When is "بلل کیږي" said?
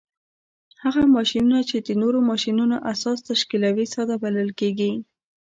4.23-4.91